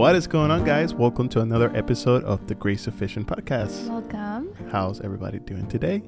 What 0.00 0.16
is 0.16 0.26
going 0.26 0.50
on, 0.50 0.64
guys? 0.64 0.94
Welcome 0.94 1.28
to 1.28 1.40
another 1.40 1.70
episode 1.76 2.24
of 2.24 2.46
the 2.46 2.54
Grace 2.54 2.80
Sufficient 2.80 3.26
Podcast. 3.26 3.86
Welcome. 3.86 4.54
How's 4.72 4.98
everybody 5.02 5.40
doing 5.40 5.66
today? 5.66 6.02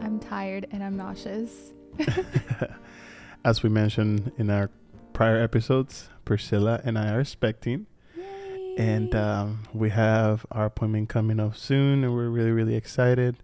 I'm 0.00 0.18
tired 0.18 0.66
and 0.72 0.82
I'm 0.82 0.96
nauseous. 0.96 1.72
As 3.44 3.62
we 3.62 3.68
mentioned 3.68 4.32
in 4.36 4.50
our 4.50 4.68
prior 5.12 5.40
episodes, 5.40 6.08
Priscilla 6.24 6.80
and 6.84 6.98
I 6.98 7.10
are 7.12 7.20
expecting, 7.20 7.86
Yay. 8.16 8.74
and 8.78 9.14
um, 9.14 9.60
we 9.72 9.90
have 9.90 10.44
our 10.50 10.64
appointment 10.64 11.08
coming 11.08 11.38
up 11.38 11.56
soon, 11.56 12.02
and 12.02 12.12
we're 12.16 12.30
really, 12.30 12.50
really 12.50 12.74
excited. 12.74 13.36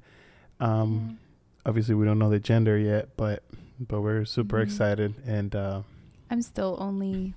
Um, 0.59 1.21
obviously, 1.65 1.95
we 1.95 2.07
don't 2.07 2.19
know 2.19 2.29
the 2.31 2.41
gender 2.41 2.77
yet, 2.77 3.11
but 3.17 3.45
but 3.79 4.01
we're 4.01 4.25
super 4.25 4.59
Mhm. 4.59 4.65
excited, 4.65 5.15
and 5.25 5.55
uh, 5.55 5.83
I'm 6.29 6.43
still 6.43 6.77
only 6.81 7.35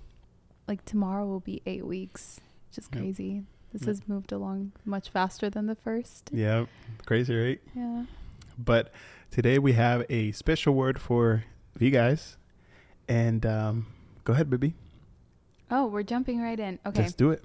like 0.67 0.83
tomorrow 0.85 1.25
will 1.25 1.39
be 1.41 1.61
eight 1.65 1.85
weeks. 1.85 2.39
Just 2.71 2.93
Yep. 2.93 3.01
crazy. 3.01 3.43
This 3.71 3.81
Yep. 3.83 3.87
has 3.87 4.07
moved 4.07 4.31
along 4.31 4.71
much 4.85 5.09
faster 5.09 5.49
than 5.49 5.65
the 5.67 5.75
first. 5.75 6.29
yeah, 6.33 6.65
crazy, 7.05 7.35
right? 7.35 7.61
Yeah. 7.75 8.05
But 8.57 8.91
today 9.31 9.57
we 9.59 9.73
have 9.73 10.05
a 10.09 10.31
special 10.31 10.73
word 10.75 10.99
for 11.01 11.43
you 11.79 11.89
guys. 11.91 12.37
And 13.07 13.45
um, 13.45 13.87
go 14.23 14.33
ahead, 14.33 14.49
baby. 14.49 14.75
Oh, 15.71 15.87
we're 15.87 16.03
jumping 16.03 16.39
right 16.41 16.59
in. 16.59 16.79
Okay. 16.85 17.01
Let's 17.01 17.13
do 17.13 17.31
it. 17.31 17.43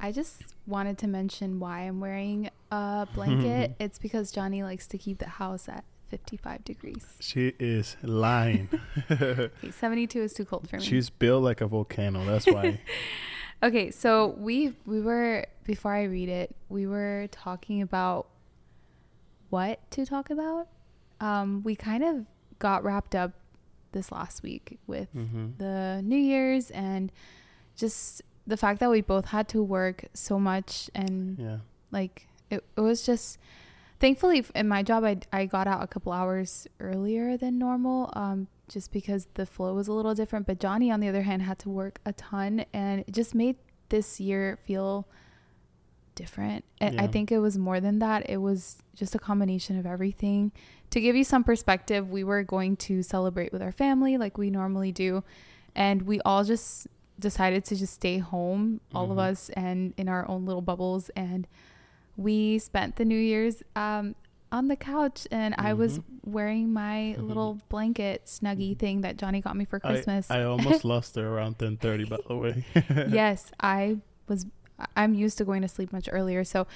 I 0.00 0.12
just 0.12 0.42
wanted 0.66 0.96
to 0.98 1.06
mention 1.08 1.58
why 1.60 1.80
I'm 1.80 1.98
wearing 2.00 2.50
a 2.70 3.06
blanket. 3.14 3.74
it's 3.80 3.98
because 3.98 4.30
Johnnie 4.32 4.62
likes 4.62 4.86
to 4.88 4.98
keep 4.98 5.18
the 5.18 5.28
house 5.28 5.68
at 5.68 5.84
55 6.14 6.64
degrees. 6.64 7.04
She 7.20 7.52
is 7.58 7.96
lying. 8.02 8.68
Okay, 9.10 9.70
72 9.70 10.20
is 10.22 10.32
too 10.32 10.44
cold 10.44 10.68
for 10.70 10.76
me. 10.76 10.82
She's 10.82 11.10
built 11.10 11.42
like 11.42 11.60
a 11.60 11.66
volcano. 11.66 12.24
That's 12.24 12.46
why. 12.46 12.80
Okay, 13.62 13.90
so 13.90 14.34
we 14.38 14.74
we 14.84 15.00
were 15.00 15.46
before 15.64 15.94
I 15.94 16.02
read 16.04 16.28
it, 16.28 16.54
we 16.68 16.86
were 16.86 17.28
talking 17.30 17.80
about 17.80 18.26
what 19.50 19.90
to 19.92 20.04
talk 20.04 20.28
about. 20.30 20.68
Um, 21.20 21.62
we 21.64 21.74
kind 21.74 22.04
of 22.04 22.26
got 22.58 22.84
wrapped 22.84 23.14
up 23.14 23.32
this 23.92 24.12
last 24.12 24.42
week 24.42 24.78
with 24.86 25.08
hmm 25.12 25.52
the 25.58 26.02
New 26.04 26.18
Year's 26.18 26.70
and 26.72 27.10
just 27.76 28.20
the 28.46 28.56
fact 28.58 28.80
that 28.80 28.90
we 28.90 29.00
both 29.00 29.26
had 29.26 29.48
to 29.48 29.62
work 29.62 30.04
so 30.12 30.38
much 30.38 30.90
and 30.94 31.38
Yeah. 31.38 31.58
like 31.90 32.26
it, 32.50 32.62
it 32.76 32.80
was 32.80 33.06
just 33.06 33.38
thankfully 34.04 34.44
in 34.54 34.68
my 34.68 34.82
job 34.82 35.02
I, 35.02 35.16
I 35.32 35.46
got 35.46 35.66
out 35.66 35.82
a 35.82 35.86
couple 35.86 36.12
hours 36.12 36.66
earlier 36.78 37.38
than 37.38 37.58
normal 37.58 38.10
um 38.14 38.48
just 38.68 38.92
because 38.92 39.28
the 39.34 39.46
flow 39.46 39.72
was 39.74 39.88
a 39.88 39.92
little 39.92 40.14
different. 40.14 40.46
But 40.46 40.60
johnnie 40.60 40.90
on 40.90 41.00
the 41.00 41.08
other 41.08 41.22
hand 41.22 41.40
had 41.42 41.58
to 41.60 41.70
work 41.70 42.00
a 42.04 42.12
ton 42.12 42.66
and 42.74 43.00
it 43.00 43.12
just 43.12 43.34
made 43.34 43.56
this 43.88 44.20
year 44.20 44.58
feel 44.66 45.06
different. 46.14 46.64
And 46.82 47.00
i 47.00 47.06
think 47.06 47.32
it 47.32 47.38
was 47.38 47.56
more 47.56 47.80
than 47.80 47.98
that. 48.00 48.28
It 48.28 48.36
was 48.48 48.76
just 48.94 49.14
a 49.14 49.18
combination 49.18 49.78
of 49.78 49.86
everything. 49.86 50.52
To 50.90 51.00
give 51.00 51.16
you 51.16 51.24
some 51.24 51.42
perspective 51.42 52.10
we 52.10 52.24
were 52.24 52.42
going 52.42 52.76
to 52.88 53.02
celebrate 53.02 53.52
with 53.54 53.62
our 53.62 53.72
family 53.72 54.18
like 54.18 54.36
we 54.36 54.50
normally 54.50 54.92
do 54.92 55.24
and 55.74 56.02
we 56.02 56.20
all 56.26 56.44
just 56.44 56.86
decided 57.18 57.64
to 57.64 57.74
just 57.76 57.94
stay 57.94 58.18
home 58.18 58.80
all 58.94 59.10
of 59.10 59.16
Mhm. 59.16 59.30
us 59.30 59.48
and 59.50 59.94
in 59.96 60.08
our 60.10 60.28
own 60.28 60.44
little 60.44 60.62
bubbles 60.62 61.08
and 61.16 61.46
we 62.16 62.58
spent 62.58 62.96
the 62.96 63.04
new 63.04 63.18
year's 63.18 63.62
um, 63.76 64.14
on 64.52 64.68
the 64.68 64.76
couch 64.76 65.26
and 65.32 65.54
i 65.58 65.72
was 65.74 65.98
Mhm. 65.98 66.04
wearing 66.24 66.72
my 66.72 67.16
Mhm. 67.18 67.26
little 67.28 67.58
blanket 67.68 68.26
snuggie 68.26 68.74
Mhm. 68.74 68.78
thing 68.78 69.00
that 69.00 69.16
johnnie 69.16 69.40
got 69.40 69.56
me 69.56 69.64
for 69.64 69.80
christmas 69.80 70.30
I 70.30 70.42
almost 70.44 70.84
lost 70.94 71.16
her 71.16 71.26
around 71.26 71.58
10:30 71.58 72.04
by 72.08 72.18
the 72.28 72.36
way. 72.36 72.64
yes 73.08 73.50
i 73.60 73.98
was 74.28 74.46
i'm 74.96 75.14
used 75.14 75.38
to 75.38 75.44
going 75.44 75.62
to 75.62 75.68
sleep 75.68 75.92
much 75.92 76.08
earlier 76.12 76.44
so 76.44 76.66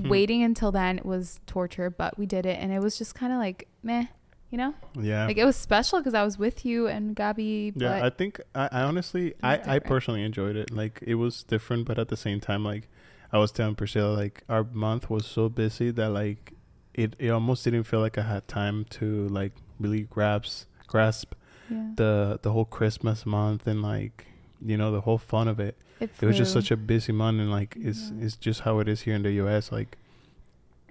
Mhm. 0.00 0.08
waiting 0.08 0.42
until 0.42 0.70
then 0.72 1.00
was 1.04 1.40
torture 1.46 1.90
but 1.90 2.18
we 2.18 2.26
did 2.26 2.44
it 2.46 2.58
and 2.60 2.72
it 2.72 2.80
was 2.80 2.96
just 2.98 3.14
kind 3.14 3.32
of 3.32 3.38
like 3.38 3.66
meh 3.82 4.06
you 4.50 4.58
know 4.58 4.74
Yeah. 5.00 5.26
like 5.26 5.36
it 5.38 5.44
was 5.44 5.56
special 5.56 5.98
because 6.00 6.12
i 6.14 6.22
was 6.24 6.38
with 6.38 6.64
you 6.66 6.86
and 6.86 7.14
gabby 7.16 7.70
but 7.70 7.82
yeah, 7.82 8.04
I 8.04 8.10
think 8.10 8.40
I, 8.54 8.68
I 8.72 8.82
honestly 8.82 9.34
I, 9.42 9.60
I 9.76 9.78
personally 9.78 10.22
enjoyed 10.22 10.56
it. 10.56 10.70
Like 10.70 11.00
it 11.06 11.14
was 11.16 11.44
different, 11.44 11.86
but 11.86 11.98
at 11.98 12.08
the 12.08 12.16
same 12.16 12.40
time, 12.40 12.64
like 12.64 12.88
I 13.32 13.38
was 13.38 13.52
telling 13.52 13.74
Priscilla, 13.76 14.14
like 14.16 14.42
our 14.48 14.64
month 14.64 15.08
was 15.10 15.26
so 15.26 15.48
busy 15.48 15.90
that 15.92 16.10
like 16.10 16.52
it, 16.94 17.14
it 17.18 17.30
almost 17.30 17.64
didn't 17.64 17.84
feel 17.84 18.00
like 18.00 18.18
I 18.18 18.22
had 18.22 18.48
time 18.48 18.84
to 18.90 19.28
like 19.28 19.52
really 19.78 20.02
grasp 20.02 20.66
grasp 20.86 21.34
yeah 21.70 21.92
the 21.96 22.38
the 22.42 22.50
whole 22.52 22.64
Christmas 22.64 23.24
month 23.24 23.66
and 23.66 23.80
like 23.82 24.26
you 24.60 24.76
know 24.76 24.90
the 24.90 25.00
whole 25.02 25.18
fun 25.18 25.46
of 25.48 25.60
it. 25.60 25.76
it, 26.00 26.10
It 26.20 26.26
was 26.26 26.36
just 26.36 26.52
such 26.52 26.70
a 26.70 26.76
busy 26.76 27.12
month 27.12 27.40
and 27.40 27.50
like 27.50 27.76
it's 27.78 28.10
Yeah. 28.10 28.24
it's 28.24 28.36
just 28.36 28.60
how 28.60 28.80
it 28.80 28.88
is 28.88 29.02
here 29.02 29.14
in 29.14 29.22
the 29.22 29.32
US. 29.44 29.70
Like 29.70 29.96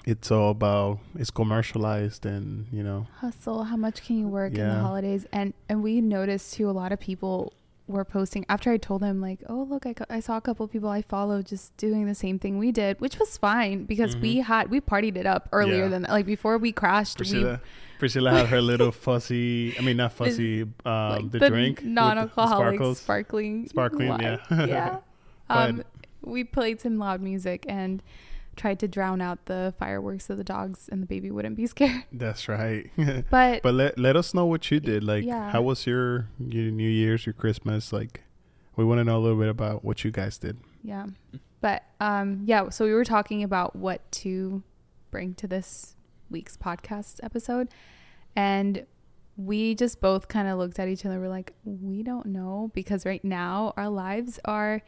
it's 0.05 0.31
all 0.31 0.51
about 0.51 0.99
it's 1.15 1.29
commercialized 1.29 2.25
and 2.25 2.65
you 2.71 2.81
know 2.81 3.05
hustle 3.17 3.65
how 3.65 3.75
much 3.75 4.01
can 4.05 4.17
you 4.17 4.27
work 4.27 4.53
in 4.53 4.59
the 4.75 4.79
holidays 4.81 5.25
and 5.33 5.53
and 5.67 5.83
we 5.83 5.99
noticed 5.99 6.53
too 6.53 6.69
a 6.69 6.71
lot 6.71 6.91
of 6.93 6.99
people 6.99 7.51
were 7.89 8.05
posting 8.05 8.45
after 8.47 8.71
i 8.71 8.77
told 8.77 9.01
them 9.01 9.19
like 9.19 9.39
oh 9.49 9.63
look 9.69 9.85
i, 9.85 9.93
I 10.09 10.19
saw 10.19 10.37
a 10.37 10.41
couple 10.41 10.63
of 10.65 10.71
people 10.71 10.89
i 10.89 11.01
follow 11.01 11.41
just 11.41 11.75
doing 11.77 12.05
the 12.05 12.13
same 12.15 12.37
thing 12.39 12.57
we 12.59 12.71
did 12.71 13.01
which 13.01 13.17
was 13.19 13.35
fine 13.37 13.83
because 13.85 14.15
we 14.15 14.37
Mhm. 14.37 14.43
had 14.43 14.69
we 14.69 14.79
partied 14.79 15.17
it 15.17 15.25
up 15.25 15.49
earlier 15.51 15.83
Yeah. 15.85 15.87
than 15.89 16.01
that 16.03 16.11
like 16.11 16.25
before 16.27 16.57
we 16.57 16.71
crashed 16.71 17.17
Priscilla 17.17 17.61
Priscilla 17.97 18.31
had 18.31 18.45
her 18.47 18.61
little 18.61 18.91
fussy, 19.05 19.75
I 19.77 19.81
mean 19.81 19.97
not 19.97 20.13
fuzzy 20.13 20.61
um 20.61 20.71
like 20.85 21.31
the, 21.31 21.39
drink 21.49 21.83
non-alcoholic 21.83 22.75
sparkles. 22.75 22.97
sparkling 22.99 23.67
Sparkling, 23.67 24.07
wine. 24.09 24.21
yeah. 24.21 24.65
yeah 24.65 24.97
um 25.49 25.83
we 26.21 26.43
played 26.43 26.79
some 26.79 26.97
loud 26.99 27.21
music 27.21 27.65
and 27.67 28.01
tried 28.59 28.77
to 28.79 28.87
drown 28.87 29.21
out 29.21 29.45
the 29.45 29.73
fireworks 29.79 30.25
so 30.25 30.35
the 30.35 30.43
dogs 30.43 30.89
and 30.91 31.01
the 31.01 31.05
baby 31.07 31.31
wouldn't 31.31 31.55
be 31.55 31.65
scared 31.75 32.03
That's 32.11 32.47
right. 32.47 32.89
but 33.31 33.63
but 33.63 33.73
let 33.73 33.97
let 33.97 34.15
us 34.15 34.33
know 34.33 34.45
what 34.45 34.69
you 34.69 34.79
did. 34.79 35.03
Like 35.03 35.23
Yeah. 35.23 35.49
how 35.51 35.61
was 35.61 35.87
your 35.87 36.27
your 36.37 36.71
New 36.71 36.89
Year's, 36.89 37.25
your 37.25 37.33
Christmas? 37.33 37.93
Like 37.93 38.23
we 38.75 38.83
want 38.85 38.99
to 38.99 39.03
know 39.03 39.17
a 39.17 39.23
little 39.25 39.39
bit 39.39 39.49
about 39.49 39.83
what 39.83 40.03
you 40.03 40.11
guys 40.11 40.37
did. 40.37 40.57
Yeah. 40.83 41.07
But 41.61 41.83
um 41.99 42.41
yeah, 42.45 42.69
so 42.69 42.85
we 42.85 42.93
were 42.93 43.05
talking 43.05 43.43
about 43.43 43.75
what 43.75 43.99
to 44.23 44.63
bring 45.11 45.33
to 45.35 45.47
this 45.47 45.95
week's 46.29 46.55
podcast 46.57 47.19
episode 47.23 47.69
and 48.35 48.85
we 49.37 49.73
just 49.73 49.99
both 50.01 50.27
kind 50.27 50.47
of 50.47 50.59
looked 50.59 50.77
at 50.79 50.87
each 50.87 51.05
other 51.05 51.17
we're 51.19 51.29
like 51.29 51.53
we 51.63 52.03
don't 52.03 52.25
know 52.27 52.69
because 52.75 53.05
right 53.05 53.23
now 53.23 53.73
our 53.77 53.89
lives 53.89 54.37
are 54.45 54.81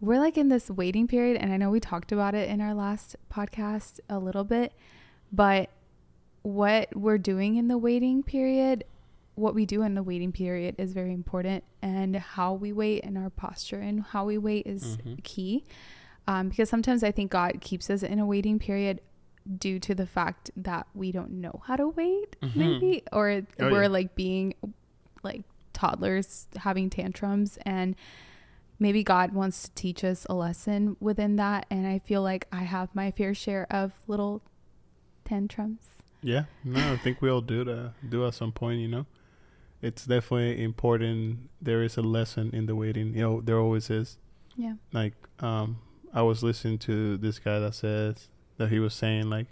we're 0.00 0.18
like 0.20 0.38
in 0.38 0.48
this 0.48 0.70
waiting 0.70 1.06
period 1.08 1.36
and 1.40 1.52
I 1.52 1.56
know 1.56 1.70
we 1.70 1.80
talked 1.80 2.12
about 2.12 2.34
it 2.34 2.48
in 2.48 2.60
our 2.60 2.74
last 2.74 3.16
podcast 3.32 4.00
a 4.08 4.18
little 4.18 4.44
bit 4.44 4.72
but 5.32 5.70
what 6.42 6.94
we're 6.96 7.18
doing 7.18 7.56
in 7.56 7.68
the 7.68 7.76
waiting 7.78 8.22
period 8.22 8.84
what 9.34 9.54
we 9.54 9.66
do 9.66 9.82
in 9.82 9.94
the 9.94 10.02
waiting 10.02 10.32
period 10.32 10.74
is 10.78 10.92
very 10.92 11.12
important 11.12 11.62
and 11.82 12.16
how 12.16 12.52
we 12.54 12.72
wait 12.72 13.04
and 13.04 13.16
our 13.18 13.30
posture 13.30 13.78
and 13.80 14.02
how 14.02 14.24
we 14.24 14.36
wait 14.38 14.66
is 14.66 14.96
Mhm. 14.98 15.22
key 15.24 15.64
um, 16.26 16.48
because 16.48 16.68
sometimes 16.68 17.02
i 17.02 17.10
think 17.10 17.30
god 17.30 17.60
keeps 17.60 17.90
us 17.90 18.02
in 18.02 18.18
a 18.18 18.26
waiting 18.26 18.58
period 18.58 19.00
due 19.58 19.78
to 19.80 19.94
the 19.94 20.06
fact 20.06 20.50
that 20.56 20.86
we 20.94 21.10
don't 21.12 21.30
know 21.30 21.60
how 21.66 21.74
to 21.76 21.88
wait 21.88 22.36
Mhm. 22.42 22.56
maybe 22.56 23.02
or 23.12 23.30
Oh, 23.60 23.70
we're 23.70 23.82
yeah. 23.82 23.88
like 23.88 24.14
being 24.14 24.54
like 25.22 25.42
toddlers 25.72 26.46
having 26.56 26.88
tantrums 26.90 27.58
and 27.64 27.94
maybe 28.78 29.02
god 29.02 29.32
wants 29.32 29.64
to 29.64 29.70
teach 29.74 30.04
us 30.04 30.26
a 30.28 30.34
lesson 30.34 30.96
within 31.00 31.36
that 31.36 31.66
and 31.70 31.86
i 31.86 31.98
feel 31.98 32.22
like 32.22 32.46
i 32.52 32.62
have 32.62 32.88
my 32.94 33.10
fair 33.10 33.34
share 33.34 33.66
of 33.70 33.92
little 34.06 34.42
tantrums 35.24 35.80
Yeah, 36.22 36.44
no, 36.64 36.92
I 36.92 36.96
think 36.96 37.22
we 37.22 37.30
all 37.30 37.40
do 37.40 37.62
that. 37.64 37.92
Do 38.10 38.26
at 38.26 38.34
some 38.34 38.50
point, 38.50 38.80
you 38.80 38.88
know. 38.88 39.06
It's 39.80 40.04
definitely 40.04 40.64
important. 40.64 41.48
There 41.62 41.80
is 41.84 41.96
a 41.96 42.02
lesson 42.02 42.50
in 42.52 42.66
the 42.66 42.74
waiting. 42.74 43.14
You 43.14 43.22
know, 43.22 43.40
there 43.40 43.58
always 43.60 43.88
is. 43.88 44.18
yeah 44.56 44.74
Like, 44.92 45.14
um, 45.38 45.78
I 46.12 46.22
was 46.22 46.42
listening 46.42 46.78
to 46.90 47.16
this 47.18 47.38
guy 47.38 47.60
that 47.60 47.74
says 47.74 48.28
that 48.56 48.70
he 48.70 48.80
was 48.80 48.94
saying 48.94 49.30
like, 49.30 49.46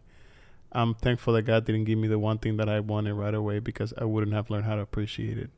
I'm 0.73 0.95
thankful 0.95 1.35
that 1.35 1.43
God 1.43 1.65
didn't 1.65 1.85
give 1.85 1.99
me 1.99 2.09
the 2.09 2.19
one 2.19 2.39
thing 2.39 2.57
that 2.57 2.69
I 2.69 2.81
wanted 2.81 3.15
right 3.15 3.35
away 3.35 3.61
because 3.61 3.95
I 3.97 4.05
wouldn't 4.05 4.35
have 4.35 4.51
learned 4.51 4.65
how 4.67 4.75
to 4.75 4.83
appreciate 4.83 5.39
it. 5.39 5.51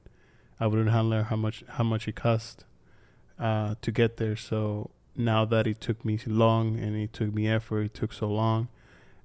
I 0.60 0.66
wouldn't 0.66 0.90
have 0.90 1.06
learned 1.06 1.28
how 1.28 1.36
much 1.36 1.64
how 1.76 1.84
much 1.84 2.06
it 2.06 2.16
cost 2.16 2.66
uh, 3.38 3.74
to 3.82 3.92
get 3.92 4.16
there. 4.16 4.36
So 4.36 4.90
now 5.16 5.44
that 5.44 5.66
it 5.66 5.80
took 5.80 6.04
me 6.04 6.18
long 6.26 6.78
and 6.78 6.96
it 6.96 7.12
took 7.12 7.32
me 7.32 7.48
effort, 7.48 7.82
it 7.82 7.94
took 7.94 8.12
so 8.12 8.28
long, 8.28 8.68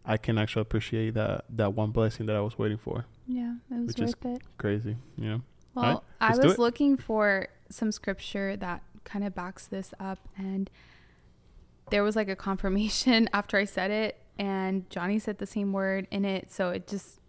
I 0.05 0.17
can 0.17 0.37
actually 0.37 0.63
appreciate 0.63 1.13
that 1.13 1.45
that 1.49 1.73
one 1.73 1.91
blessing 1.91 2.25
that 2.25 2.35
I 2.35 2.41
was 2.41 2.57
waiting 2.57 2.77
for. 2.77 3.05
yeah 3.27 3.55
it 3.71 3.85
was 3.85 3.97
worth 3.97 4.25
it 4.25 4.41
Crazy, 4.57 4.97
you 5.17 5.29
know. 5.29 5.41
Well, 5.75 5.85
Alright, 5.85 6.01
I 6.19 6.45
was 6.45 6.57
looking 6.59 6.97
for 6.97 7.47
some 7.69 7.91
scripture 7.91 8.55
that 8.57 8.83
kind 9.05 9.25
of 9.25 9.33
backs 9.33 9.67
this 9.67 9.93
up, 9.99 10.19
and 10.37 10.69
there 11.89 12.03
was 12.03 12.15
like 12.15 12.29
a 12.29 12.35
confirmation 12.35 13.29
after 13.33 13.57
I 13.57 13.65
said 13.65 13.91
it, 13.91 14.19
and 14.37 14.89
Johnnie 14.89 15.19
said 15.19 15.37
the 15.37 15.47
same 15.47 15.73
word 15.73 16.07
in 16.11 16.25
it, 16.25 16.51
so 16.51 16.69
it 16.69 16.87
just 16.87 17.19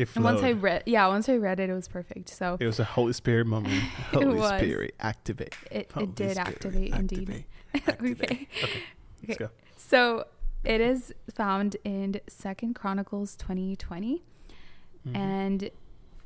It 0.00 0.08
And 0.16 0.24
once 0.24 0.42
I 0.42 0.52
read, 0.52 0.82
yeah, 0.86 1.06
once 1.08 1.28
I 1.28 1.36
read 1.36 1.60
it, 1.60 1.68
it 1.70 1.74
was 1.74 1.88
perfect. 1.88 2.28
So 2.30 2.56
It 2.60 2.66
was 2.66 2.80
a 2.80 2.84
Holy 2.84 3.12
Spirit 3.12 3.46
moment. 3.46 3.74
Holy 4.12 4.26
was. 4.38 4.60
Spirit, 4.60 4.94
activate. 5.00 5.54
it, 5.70 5.90
it 5.96 6.14
did 6.14 6.32
Spirit, 6.32 6.38
activate, 6.38 6.94
indeed. 6.94 7.44
activate, 7.74 8.22
okay. 8.22 8.48
Okay, 8.64 8.82
let's 9.28 9.38
go. 9.38 9.50
So 9.76 10.24
it 10.64 10.80
is 10.80 11.12
found 11.34 11.76
in 11.84 12.20
Second 12.28 12.74
Chronicles 12.74 13.36
twenty 13.36 13.76
twenty, 13.76 14.22
Mhm. 15.06 15.16
and 15.16 15.62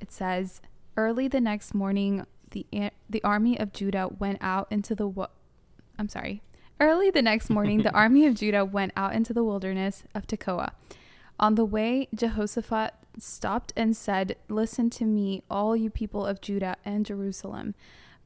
it 0.01 0.11
says, 0.13 0.61
"Early 0.97 1.29
the 1.29 1.41
next 1.41 1.75
morning, 1.75 2.27
the 2.51 2.67
a- 2.73 2.91
the 3.11 3.23
army 3.25 3.59
of 3.59 3.73
Judah 3.73 4.09
went 4.09 4.39
out 4.41 4.67
into 4.71 4.95
the 4.95 5.07
wa- 5.09 5.29
I'm 5.99 6.09
sorry. 6.09 6.43
Early 6.81 7.11
the 7.11 7.23
next 7.23 7.51
morning, 7.51 7.83
the 7.83 7.93
army 8.03 8.27
of 8.27 8.35
Judah 8.35 8.65
went 8.65 8.93
out 8.97 9.15
into 9.15 9.33
the 9.33 9.45
wilderness 9.45 10.03
of 10.15 10.27
Tekoa. 10.27 10.73
On 11.39 11.55
the 11.55 11.65
way, 11.65 12.09
Jehoshaphat 12.15 12.95
stopped 13.19 13.73
and 13.77 13.97
said, 13.97 14.37
Listen 14.49 14.91
to 14.91 15.05
me, 15.05 15.43
all 15.51 15.77
you 15.77 15.91
people 15.91 16.27
of 16.27 16.41
Judah 16.41 16.77
and 16.85 17.07
Jerusalem. 17.07 17.75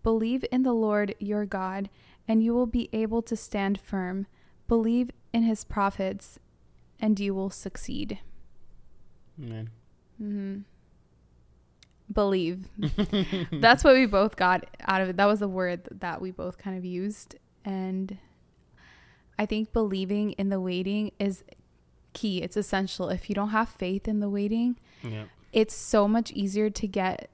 Believe 0.03 0.45
in 0.51 0.63
the 0.63 0.73
Lord 0.73 1.15
your 1.19 1.45
God, 1.45 1.89
and 2.27 2.43
you 2.43 2.55
will 2.55 2.67
be 2.67 2.89
able 2.93 3.23
to 3.23 3.37
stand 3.37 3.81
firm. 3.81 4.27
Believe 4.67 5.11
in 5.33 5.43
his 5.43 5.65
prophets, 5.65 6.39
and 7.01 7.19
you 7.19 7.35
will 7.35 7.51
succeed. 7.51 8.19
Man. 9.37 9.71
hmm 10.19 10.59
Believe. 12.13 12.69
That's 13.53 13.85
what 13.85 13.95
we 13.95 14.07
both 14.07 14.37
got 14.37 14.65
out 14.87 15.03
of 15.03 15.11
it. 15.11 15.17
That 15.17 15.27
was 15.27 15.41
the 15.41 15.49
word 15.49 15.89
that 15.91 16.21
we 16.23 16.31
both 16.31 16.57
kind 16.57 16.77
of 16.77 16.85
used. 16.85 17.37
And 17.65 18.17
I 19.39 19.45
think 19.45 19.73
believing 19.73 20.33
in 20.33 20.49
the 20.49 20.61
waiting 20.61 21.13
is 21.19 21.45
key. 22.19 22.35
It's 22.45 22.57
essential. 22.57 23.09
If 23.09 23.29
you 23.29 23.35
don't 23.35 23.51
have 23.61 23.69
faith 23.69 24.05
in 24.13 24.21
the 24.21 24.29
waiting, 24.39 24.71
Yeah. 25.03 25.25
it's 25.53 25.75
so 25.75 26.01
much 26.17 26.29
easier 26.33 26.69
to 26.71 26.87
get 26.87 27.31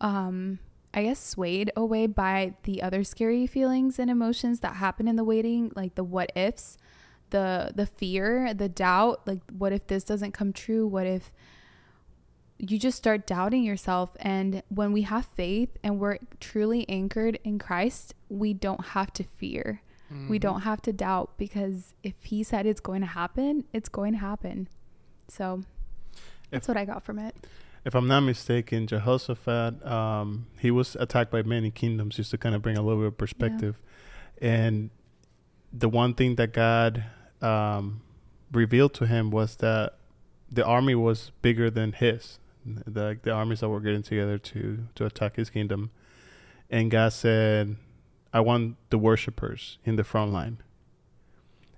um 0.00 0.58
I 0.92 1.04
guess 1.04 1.20
swayed 1.34 1.70
away 1.76 2.06
by 2.08 2.54
the 2.64 2.82
other 2.82 3.04
scary 3.04 3.46
feelings 3.46 3.98
and 4.00 4.10
emotions 4.10 4.58
that 4.60 4.74
happen 4.84 5.06
in 5.06 5.14
the 5.16 5.22
waiting, 5.32 5.70
like 5.76 5.94
the 5.94 6.02
what 6.02 6.32
ifs, 6.34 6.76
the 7.30 7.46
the 7.80 7.86
fear, 7.86 8.52
the 8.62 8.68
doubt, 8.68 9.16
like 9.26 9.40
what 9.56 9.72
if 9.72 9.86
this 9.86 10.02
doesn't 10.04 10.32
come 10.32 10.52
true? 10.52 10.84
What 10.88 11.06
if 11.06 11.30
you 12.58 12.76
just 12.78 12.98
start 12.98 13.26
doubting 13.26 13.62
yourself 13.62 14.10
and 14.20 14.62
when 14.68 14.92
we 14.92 15.02
have 15.02 15.24
faith 15.34 15.70
and 15.84 15.98
we're 16.00 16.18
truly 16.40 16.86
anchored 16.90 17.38
in 17.44 17.58
Christ, 17.58 18.14
we 18.28 18.52
don't 18.52 18.84
have 18.96 19.12
to 19.14 19.24
fear. 19.24 19.80
We 20.10 20.16
Mm-hmm. 20.16 20.36
don't 20.38 20.60
have 20.62 20.82
to 20.82 20.92
doubt 20.92 21.30
because 21.38 21.94
if 22.02 22.14
he 22.22 22.42
said 22.42 22.66
it's 22.66 22.80
going 22.80 23.00
to 23.00 23.06
happen, 23.06 23.64
it's 23.72 23.88
going 23.88 24.12
to 24.12 24.18
happen. 24.18 24.68
So 25.28 25.62
that's 26.50 26.66
what 26.66 26.76
I 26.76 26.84
got 26.84 27.04
from 27.04 27.18
it. 27.20 27.34
If 27.84 27.94
I'm 27.94 28.08
not 28.08 28.20
mistaken, 28.20 28.86
Jehoshaphat, 28.88 29.86
um, 29.86 30.46
he 30.58 30.70
was 30.70 30.96
attacked 30.96 31.30
by 31.30 31.42
many 31.42 31.70
kingdoms, 31.70 32.16
just 32.16 32.30
to 32.32 32.38
kind 32.38 32.54
of 32.54 32.60
bring 32.60 32.76
a 32.76 32.82
little 32.82 33.00
bit 33.00 33.06
of 33.08 33.18
perspective. 33.18 33.78
And 34.42 34.90
the 35.72 35.88
one 35.88 36.14
thing 36.14 36.34
that 36.34 36.52
God 36.52 37.04
um, 37.40 38.02
revealed 38.52 38.92
to 38.94 39.06
him 39.06 39.30
was 39.30 39.56
that 39.56 39.94
the 40.50 40.64
army 40.64 40.94
was 40.96 41.30
bigger 41.40 41.70
than 41.70 41.92
his, 41.92 42.38
the 42.66 43.18
the 43.22 43.30
armies 43.30 43.60
that 43.60 43.68
were 43.68 43.80
getting 43.80 44.02
together 44.02 44.36
to 44.38 44.86
to 44.96 45.06
attack 45.06 45.36
his 45.36 45.48
kingdom. 45.48 45.90
And 46.68 46.90
God 46.90 47.12
said, 47.12 47.76
"I 48.32 48.40
want 48.40 48.76
the 48.90 48.98
worshipers 48.98 49.78
in 49.84 49.96
the 49.96 50.04
front 50.04 50.32
line." 50.32 50.58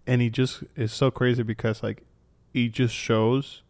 And 0.06 0.20
he 0.20 0.30
just 0.30 0.64
is 0.76 0.92
so 0.92 1.10
crazy 1.10 1.42
because 1.42 1.82
like 1.82 2.02
he 2.52 2.68
just 2.68 2.94
shows 2.94 3.62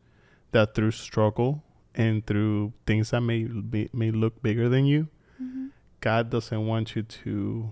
that 0.52 0.74
through 0.74 0.90
struggle 0.92 1.62
and 1.94 2.24
through 2.26 2.72
things 2.86 3.10
that 3.10 3.20
may 3.20 3.44
be, 3.44 3.88
may 3.92 4.10
look 4.10 4.42
bigger 4.42 4.68
than 4.68 4.86
you, 4.86 5.08
God 6.00 6.30
doesn't 6.30 6.66
want 6.66 6.96
you 6.96 7.02
to 7.02 7.70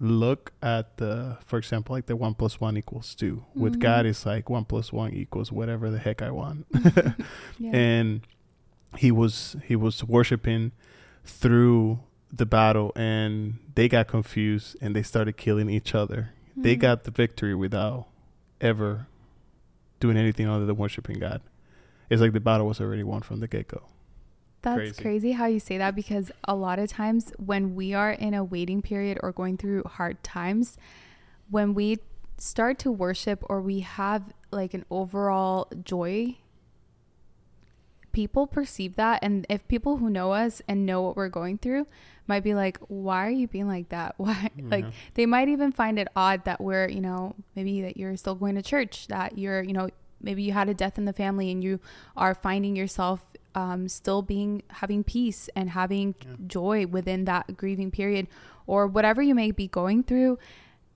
look 0.00 0.52
at 0.62 0.96
the, 0.98 1.36
for 1.44 1.58
example, 1.58 1.94
like 1.96 2.06
the 2.06 2.14
one 2.16 2.34
plus 2.34 2.60
one 2.60 2.76
equals 2.76 3.14
2 3.16 3.44
With 3.54 3.74
Mhm. 3.76 3.80
God, 3.80 4.06
it's 4.06 4.24
like 4.24 4.48
one 4.48 4.64
plus 4.64 4.92
one 4.92 5.12
equals 5.12 5.50
whatever 5.50 5.90
the 5.90 5.98
heck 5.98 6.22
I 6.22 6.30
want. 6.30 6.66
Yeah. 7.58 7.72
And 7.76 8.20
he 8.96 9.10
was 9.10 9.56
he 9.66 9.74
was 9.76 10.02
worshiping 10.04 10.70
through 11.24 11.98
the 12.32 12.46
battle, 12.46 12.92
and 12.94 13.58
they 13.74 13.88
got 13.88 14.06
confused 14.08 14.76
and 14.80 14.94
they 14.94 15.02
started 15.02 15.36
killing 15.36 15.70
each 15.70 15.94
other. 15.94 16.30
They 16.56 16.76
Mhm. 16.76 16.80
got 16.80 17.04
the 17.04 17.10
victory 17.10 17.54
without 17.54 18.06
ever 18.60 19.06
doing 20.00 20.16
anything 20.16 20.46
other 20.48 20.66
than 20.66 20.76
worshiping 20.76 21.18
God. 21.18 21.40
It's 22.10 22.20
like 22.20 22.32
the 22.32 22.40
battle 22.40 22.66
was 22.66 22.80
already 22.80 23.02
won 23.02 23.22
from 23.22 23.40
the 23.40 23.48
get 23.48 23.68
go. 23.68 23.82
That's 24.62 24.76
crazy. 24.76 25.02
crazy. 25.02 25.32
how 25.32 25.46
you 25.46 25.60
say 25.60 25.78
that 25.78 25.94
because 25.94 26.32
a 26.44 26.54
lot 26.56 26.78
of 26.80 26.88
times 26.90 27.32
when 27.38 27.74
we 27.76 27.94
are 27.94 28.10
in 28.10 28.34
a 28.34 28.42
waiting 28.42 28.82
period 28.82 29.18
or 29.22 29.30
going 29.32 29.56
through 29.56 29.84
hard 29.84 30.22
times, 30.24 30.76
when 31.48 31.74
we 31.74 31.98
start 32.38 32.78
to 32.80 32.90
worship 32.90 33.42
or 33.48 33.60
we 33.60 33.80
have 33.80 34.34
like 34.50 34.74
an 34.74 34.84
overall 34.90 35.68
joy, 35.84 36.36
people 38.12 38.46
perceive 38.46 38.96
that. 38.96 39.20
And 39.22 39.46
if 39.48 39.66
people 39.68 39.98
who 39.98 40.10
know 40.10 40.32
us 40.32 40.60
and 40.68 40.84
know 40.86 41.02
what 41.02 41.16
we're 41.16 41.28
going 41.28 41.58
through 41.58 41.86
might 42.28 42.44
be 42.44 42.54
like, 42.54 42.78
why 42.88 43.26
are 43.26 43.30
you 43.30 43.48
being 43.48 43.66
like 43.66 43.88
that? 43.88 44.14
Why? 44.18 44.50
Like, 44.70 44.86
they 45.14 45.26
might 45.26 45.48
even 45.48 45.72
find 45.72 45.98
it 45.98 46.08
odd 46.14 46.44
that 46.44 46.60
we're, 46.60 46.88
you 46.88 47.00
know, 47.00 47.34
maybe 47.56 47.82
that 47.82 47.96
you're 47.96 48.16
still 48.16 48.34
going 48.34 48.54
to 48.56 48.62
church, 48.62 49.06
that 49.08 49.38
you're, 49.38 49.62
you 49.62 49.72
know, 49.72 49.88
maybe 50.20 50.42
you 50.42 50.52
had 50.52 50.68
a 50.68 50.74
death 50.74 50.98
in 50.98 51.04
the 51.04 51.12
family 51.12 51.50
and 51.50 51.62
you 51.64 51.80
are 52.16 52.34
finding 52.34 52.76
yourself 52.76 53.24
um, 53.54 53.88
still 53.88 54.22
being 54.22 54.62
having 54.68 55.02
peace 55.02 55.48
and 55.56 55.70
having 55.70 56.14
Yeah. 56.20 56.34
joy 56.46 56.86
within 56.86 57.24
that 57.24 57.56
grieving 57.56 57.90
period 57.90 58.28
or 58.66 58.86
whatever 58.86 59.22
you 59.22 59.34
may 59.34 59.50
be 59.50 59.66
going 59.66 60.02
through 60.02 60.38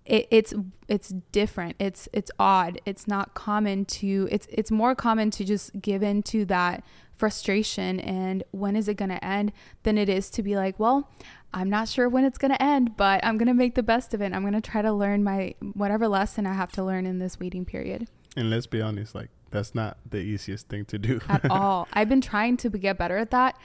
it, 0.04 0.28
it's 0.30 0.54
it's 0.88 1.08
different. 1.32 1.76
It's 1.78 2.08
it's 2.12 2.30
odd. 2.38 2.80
It's 2.84 3.06
not 3.06 3.34
common 3.34 3.84
to 3.86 4.28
it's 4.30 4.46
it's 4.50 4.70
more 4.70 4.94
common 4.94 5.30
to 5.32 5.44
just 5.44 5.80
give 5.80 6.02
in 6.02 6.22
to 6.24 6.44
that 6.46 6.84
frustration 7.16 8.00
and 8.00 8.42
when 8.50 8.74
is 8.74 8.88
it 8.88 8.94
going 8.94 9.08
to 9.08 9.24
end 9.24 9.52
than 9.84 9.96
it 9.96 10.08
is 10.08 10.28
to 10.28 10.42
be 10.42 10.56
like 10.56 10.76
well 10.80 11.08
i'm 11.54 11.70
not 11.70 11.88
sure 11.88 12.08
when 12.08 12.24
it's 12.24 12.36
going 12.36 12.50
to 12.50 12.60
end 12.60 12.96
but 12.96 13.24
i'm 13.24 13.38
going 13.38 13.46
to 13.46 13.54
make 13.54 13.76
the 13.76 13.82
best 13.82 14.12
of 14.12 14.20
it. 14.20 14.32
I'm 14.32 14.40
going 14.40 14.54
to 14.54 14.60
try 14.60 14.82
to 14.82 14.92
learn 14.92 15.22
my 15.22 15.54
whatever 15.74 16.08
lesson 16.08 16.48
i 16.48 16.52
have 16.52 16.72
to 16.72 16.82
learn 16.82 17.06
in 17.06 17.20
this 17.20 17.38
waiting 17.38 17.64
period. 17.64 18.08
And 18.36 18.50
let's 18.50 18.66
be 18.66 18.80
honest, 18.80 19.14
like 19.14 19.28
that's 19.50 19.74
not 19.74 19.98
the 20.08 20.18
easiest 20.18 20.68
thing 20.68 20.84
to 20.86 20.98
do. 20.98 21.20
at 21.28 21.44
all. 21.50 21.86
I've 21.92 22.08
been 22.08 22.22
trying 22.22 22.56
to 22.56 22.70
get 22.70 22.98
better 22.98 23.18
at 23.18 23.30
that 23.30 23.56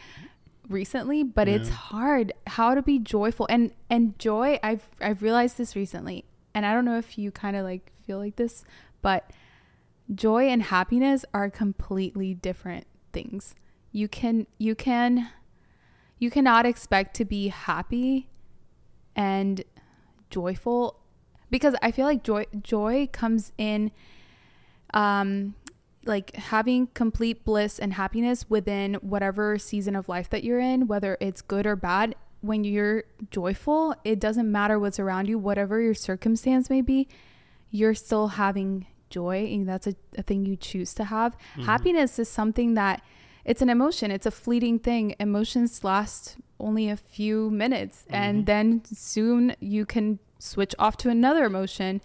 recently, 0.69 1.23
but 1.23 1.47
it's 1.47 1.69
hard 1.69 2.33
how 2.47 2.75
to 2.75 2.81
be 2.81 2.99
joyful 2.99 3.47
and 3.49 3.71
and 3.89 4.17
joy. 4.19 4.59
I've 4.63 4.89
I've 5.01 5.21
realized 5.21 5.57
this 5.57 5.75
recently, 5.75 6.25
and 6.53 6.65
I 6.65 6.73
don't 6.73 6.85
know 6.85 6.97
if 6.97 7.17
you 7.17 7.31
kind 7.31 7.55
of 7.55 7.63
like 7.63 7.91
feel 8.05 8.17
like 8.17 8.35
this, 8.35 8.63
but 9.01 9.31
joy 10.13 10.47
and 10.47 10.63
happiness 10.63 11.25
are 11.33 11.49
completely 11.49 12.33
different 12.33 12.87
things. 13.13 13.55
You 13.91 14.07
can 14.07 14.47
you 14.57 14.75
can 14.75 15.29
you 16.19 16.29
cannot 16.31 16.65
expect 16.65 17.15
to 17.17 17.25
be 17.25 17.49
happy 17.49 18.29
and 19.15 19.63
joyful 20.29 20.99
because 21.49 21.75
I 21.81 21.91
feel 21.91 22.05
like 22.05 22.23
joy 22.23 22.45
joy 22.61 23.09
comes 23.11 23.51
in 23.57 23.91
um 24.93 25.55
like 26.07 26.35
having 26.35 26.87
complete 26.87 27.43
bliss 27.43 27.79
and 27.79 27.93
happiness 27.93 28.45
within 28.49 28.95
whatever 28.95 29.57
season 29.57 29.95
of 29.95 30.09
life 30.09 30.29
that 30.29 30.43
you're 30.43 30.59
in, 30.59 30.87
whether 30.87 31.17
it's 31.19 31.41
good 31.41 31.65
or 31.65 31.75
bad. 31.75 32.15
When 32.41 32.63
you're 32.63 33.03
joyful, 33.31 33.95
it 34.03 34.19
doesn't 34.19 34.51
matter 34.51 34.79
what's 34.79 34.99
around 34.99 35.27
you, 35.27 35.37
whatever 35.37 35.81
your 35.81 35.95
circumstance 35.95 36.69
may 36.69 36.81
be, 36.81 37.07
you're 37.71 37.95
still 37.95 38.29
having 38.29 38.85
joy, 39.09 39.45
and 39.45 39.67
that's 39.67 39.87
a, 39.87 39.95
a 40.17 40.21
thing 40.21 40.45
you 40.45 40.55
choose 40.55 40.93
to 40.95 41.05
have. 41.05 41.33
Mm-hmm. 41.33 41.63
Happiness 41.63 42.19
is 42.19 42.29
something 42.29 42.75
that 42.75 43.01
it's 43.43 43.61
an 43.61 43.69
emotion, 43.69 44.11
it's 44.11 44.25
a 44.25 44.31
fleeting 44.31 44.79
thing. 44.79 45.15
Emotions 45.19 45.83
last 45.83 46.37
only 46.59 46.89
a 46.89 46.97
few 46.97 47.49
minutes, 47.49 48.05
and 48.09 48.39
mm-hmm. 48.39 48.45
then 48.45 48.81
soon 48.85 49.55
you 49.59 49.85
can 49.85 50.19
switch 50.39 50.75
off 50.77 50.97
to 50.97 51.09
another 51.09 51.45
emotion 51.45 52.01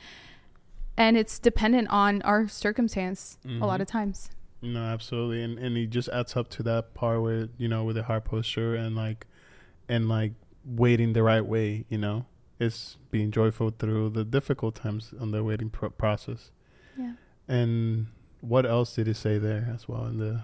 and 0.97 1.17
it's 1.17 1.39
dependent 1.39 1.89
on 1.89 2.23
our 2.23 2.49
circumstance 2.49 3.39
a 3.45 3.67
lot 3.67 3.79
Mhm. 3.79 3.83
of 3.83 3.89
times. 3.89 4.31
No, 4.61 4.81
absolutely, 4.85 5.43
and 5.43 5.59
and 5.59 5.77
it 5.77 5.89
just 5.91 6.09
adds 6.11 6.37
up 6.37 6.49
to 6.51 6.63
that 6.65 6.95
part 6.95 7.21
where 7.23 7.49
you 7.59 7.69
know 7.69 7.83
with 7.85 7.97
the 7.97 8.05
heart 8.05 8.25
posture 8.25 8.75
and 8.77 8.95
like, 8.95 9.27
and 9.89 10.09
like 10.09 10.33
waiting 10.65 11.13
the 11.15 11.23
right 11.23 11.45
way. 11.45 11.85
You 11.89 11.99
know, 11.99 12.27
it's 12.61 12.97
being 13.11 13.31
joyful 13.33 13.71
through 13.71 14.11
the 14.11 14.25
difficult 14.25 14.77
times 14.77 15.13
on 15.19 15.33
the 15.33 15.43
waiting 15.43 15.69
pro- 15.71 15.91
process. 15.91 16.53
Yeah. 16.97 17.15
And 17.49 18.07
what 18.41 18.65
else 18.65 18.95
did 18.95 19.07
he 19.09 19.15
say 19.15 19.39
there 19.39 19.69
as 19.75 19.89
well 19.89 20.07
in 20.07 20.19
the? 20.19 20.43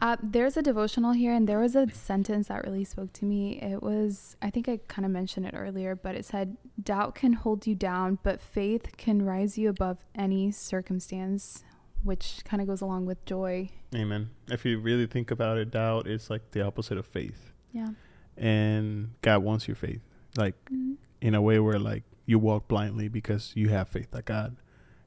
Uh, 0.00 0.16
there's 0.22 0.56
a 0.56 0.62
devotional 0.62 1.12
here, 1.12 1.32
and 1.32 1.48
there 1.48 1.58
was 1.58 1.74
a 1.76 1.88
sentence 1.90 2.48
that 2.48 2.64
really 2.64 2.84
spoke 2.84 3.12
to 3.14 3.24
me. 3.24 3.58
It 3.62 3.82
was, 3.82 4.36
I 4.42 4.50
think 4.50 4.68
I 4.68 4.78
kind 4.88 5.06
of 5.06 5.12
mentioned 5.12 5.46
it 5.46 5.54
earlier, 5.56 5.94
but 5.94 6.14
it 6.14 6.24
said, 6.24 6.56
Doubt 6.82 7.14
can 7.14 7.32
hold 7.34 7.66
you 7.66 7.74
down, 7.74 8.18
but 8.22 8.40
faith 8.40 8.96
can 8.96 9.22
rise 9.24 9.56
you 9.56 9.68
above 9.68 9.98
any 10.14 10.50
circumstance. 10.50 11.62
which 12.02 12.42
kind 12.44 12.60
of 12.60 12.68
goes 12.68 12.82
along 12.82 13.06
with 13.06 13.24
joy. 13.24 13.66
Amen. 13.94 14.28
If 14.48 14.66
you 14.66 14.78
really 14.78 15.06
think 15.06 15.30
about 15.30 15.56
it, 15.56 15.70
doubt 15.70 16.06
is 16.06 16.28
like 16.28 16.50
the 16.50 16.60
opposite 16.60 16.98
of 16.98 17.06
faith. 17.06 17.50
Yeah. 17.72 17.88
And 18.36 19.12
God 19.22 19.42
wants 19.42 19.66
your 19.66 19.74
faith. 19.74 20.02
Like 20.36 20.54
Mhm. 20.70 20.96
in 21.22 21.34
a 21.34 21.40
way 21.40 21.58
where 21.60 21.78
like 21.78 22.02
you 22.26 22.38
walk 22.38 22.68
blindly 22.68 23.08
because 23.08 23.52
you 23.56 23.70
have 23.70 23.88
faith 23.88 24.10
that 24.10 24.26
God 24.26 24.56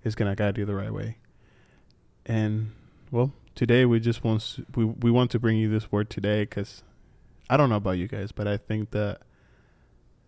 is 0.03 0.15
gonna 0.15 0.35
guide 0.35 0.57
you 0.57 0.65
the 0.65 0.73
right 0.73 0.91
way. 0.91 1.17
And 2.25 2.71
well, 3.11 3.31
today 3.57 3.85
we 3.85 3.99
just 3.99 4.23
want 4.23 4.63
we 4.75 4.85
we 4.85 5.09
want 5.09 5.31
to 5.31 5.39
bring 5.39 5.57
you 5.57 5.67
this 5.67 5.91
word 5.91 6.11
today 6.11 6.43
because 6.43 6.83
I 7.49 7.57
don't 7.57 7.69
know 7.69 7.77
about 7.77 7.97
you 7.97 8.07
guys, 8.07 8.31
but 8.31 8.47
I 8.47 8.55
think 8.55 8.91
that 8.91 9.21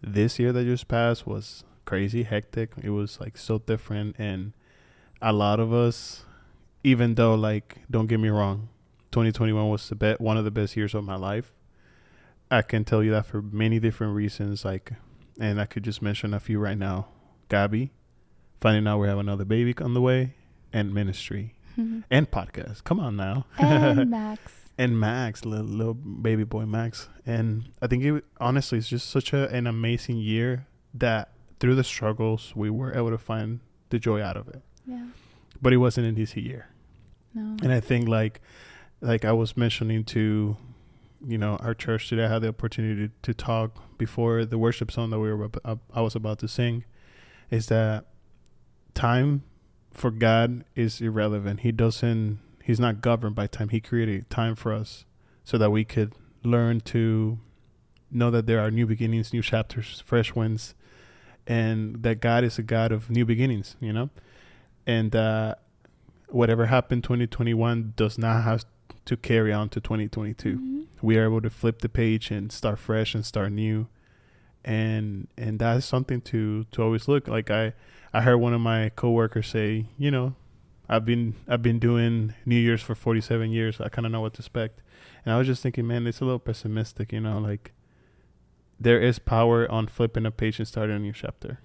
this 0.01 0.39
year 0.39 0.51
that 0.51 0.65
just 0.65 0.87
passed 0.87 1.27
was 1.27 1.63
crazy, 1.85 2.23
hectic. 2.23 2.71
It 2.81 2.89
was 2.89 3.19
like 3.19 3.37
so 3.37 3.59
different, 3.59 4.15
and 4.17 4.53
a 5.21 5.31
lot 5.31 5.59
of 5.59 5.71
us, 5.71 6.25
even 6.83 7.15
though 7.15 7.35
like 7.35 7.83
don't 7.89 8.07
get 8.07 8.19
me 8.19 8.29
wrong, 8.29 8.69
2021 9.11 9.69
was 9.69 9.87
the 9.87 9.95
be- 9.95 10.15
one 10.17 10.37
of 10.37 10.43
the 10.43 10.51
best 10.51 10.75
years 10.75 10.95
of 10.95 11.03
my 11.03 11.15
life. 11.15 11.53
I 12.49 12.63
can 12.63 12.83
tell 12.83 13.03
you 13.03 13.11
that 13.11 13.27
for 13.27 13.43
many 13.43 13.79
different 13.79 14.15
reasons, 14.15 14.65
like 14.65 14.93
and 15.39 15.61
I 15.61 15.65
could 15.65 15.83
just 15.83 16.01
mention 16.01 16.33
a 16.33 16.39
few 16.39 16.57
right 16.57 16.77
now. 16.77 17.09
Gabby, 17.47 17.91
finding 18.59 18.87
out 18.87 18.97
we 18.97 19.07
have 19.07 19.19
another 19.19 19.45
baby 19.45 19.75
on 19.79 19.93
the 19.93 20.01
way, 20.01 20.33
and 20.73 20.91
ministry 20.91 21.53
Mm-hmm. 21.79 21.99
and 22.11 22.29
podcast. 22.29 22.83
Come 22.83 22.99
on 22.99 23.15
now. 23.15 23.45
and 23.57 24.09
Max. 24.11 24.51
and 24.77 24.99
Max, 24.99 25.45
little, 25.45 25.65
little 25.65 25.93
baby 25.93 26.43
boy 26.43 26.65
Max. 26.65 27.07
And 27.25 27.69
I 27.81 27.87
think 27.87 28.03
it 28.03 28.25
honestly 28.39 28.77
it's 28.77 28.89
just 28.89 29.09
such 29.09 29.31
a, 29.33 29.47
an 29.49 29.65
amazing 29.65 30.17
year 30.17 30.67
that 30.93 31.31
through 31.59 31.75
the 31.75 31.83
struggles 31.83 32.53
we 32.55 32.69
were 32.69 32.93
able 32.93 33.11
to 33.11 33.17
find 33.17 33.61
the 33.89 33.99
joy 33.99 34.21
out 34.21 34.35
of 34.35 34.47
it. 34.49 34.61
Yeah. 34.85 35.05
But 35.61 35.73
it 35.73 35.77
wasn't 35.77 36.07
an 36.07 36.17
easy 36.17 36.41
year. 36.41 36.67
No. 37.33 37.55
And 37.63 37.71
I 37.71 37.79
think 37.79 38.07
like 38.07 38.41
like 39.01 39.23
I 39.23 39.31
was 39.31 39.55
mentioning 39.55 40.03
to 40.05 40.57
you 41.25 41.37
know 41.37 41.57
our 41.57 41.73
church 41.73 42.09
today, 42.09 42.25
I 42.25 42.29
had 42.29 42.41
the 42.41 42.49
opportunity 42.49 43.11
to, 43.21 43.33
talk 43.33 43.97
before 43.97 44.45
the 44.45 44.57
worship 44.57 44.91
song 44.91 45.09
that 45.11 45.19
we 45.19 45.31
were 45.31 45.49
I 45.93 46.01
was 46.01 46.15
about 46.15 46.39
to 46.39 46.47
sing, 46.47 46.85
is 47.49 47.67
that 47.67 48.05
time 48.93 49.43
for 49.91 50.11
God 50.11 50.63
is 50.75 51.01
irrelevant. 51.01 51.61
He 51.61 51.71
doesn't. 51.71 52.39
He's 52.63 52.79
not 52.79 53.01
governed 53.01 53.35
by 53.35 53.47
time. 53.47 53.69
He 53.69 53.79
created 53.79 54.29
time 54.29 54.55
for 54.55 54.71
us 54.73 55.05
so 55.43 55.57
that 55.57 55.71
we 55.71 55.83
could 55.83 56.13
learn 56.43 56.81
to 56.81 57.39
know 58.11 58.29
that 58.31 58.45
there 58.45 58.59
are 58.59 58.69
new 58.71 58.85
beginnings, 58.85 59.33
new 59.33 59.41
chapters, 59.41 60.03
fresh 60.05 60.35
winds, 60.35 60.75
and 61.47 62.03
that 62.03 62.21
God 62.21 62.43
is 62.43 62.59
a 62.59 62.63
God 62.63 62.91
of 62.91 63.09
new 63.09 63.25
beginnings. 63.25 63.75
You 63.79 63.93
know, 63.93 64.09
and 64.85 65.15
uh, 65.15 65.55
whatever 66.27 66.67
happened 66.67 67.03
2021 67.03 67.93
does 67.95 68.17
not 68.17 68.43
have 68.43 68.65
to 69.05 69.17
carry 69.17 69.51
on 69.51 69.67
to 69.69 69.81
2022 69.81 70.57
Mhm. 70.59 70.85
we 71.01 71.17
are 71.17 71.23
able 71.23 71.41
to 71.41 71.49
flip 71.49 71.79
the 71.79 71.89
page 71.89 72.29
and 72.29 72.51
start 72.51 72.77
fresh 72.77 73.15
and 73.15 73.25
start 73.25 73.51
new 73.51 73.87
and 74.63 75.27
and 75.35 75.57
that's 75.57 75.85
something 75.85 76.21
to 76.21 76.65
to 76.71 76.83
always 76.83 77.07
look 77.07 77.27
like 77.27 77.49
i 77.49 77.73
i 78.13 78.21
heard 78.21 78.37
one 78.37 78.53
of 78.53 78.61
my 78.61 78.89
coworkers 78.95 79.47
say 79.47 79.85
you 79.97 80.11
know 80.11 80.35
i've 80.87 81.05
been 81.05 81.35
i've 81.47 81.61
been 81.61 81.79
doing 81.79 82.33
new 82.45 82.55
year's 82.55 82.81
for 82.81 82.95
47 82.95 83.51
years 83.51 83.79
i 83.79 83.89
kind 83.89 84.05
of 84.05 84.11
know 84.11 84.21
what 84.21 84.33
to 84.33 84.39
expect 84.39 84.81
and 85.25 85.33
i 85.33 85.37
was 85.37 85.47
just 85.47 85.63
thinking 85.63 85.87
man 85.87 86.07
it's 86.07 86.21
a 86.21 86.25
little 86.25 86.39
pessimistic 86.39 87.11
you 87.11 87.19
know 87.19 87.39
like 87.39 87.73
there 88.79 88.99
is 89.01 89.19
power 89.19 89.69
on 89.69 89.87
flipping 89.87 90.25
a 90.25 90.31
page 90.31 90.59
and 90.59 90.67
starting 90.67 90.95
a 90.95 90.99
new 90.99 91.13
chapter 91.13 91.59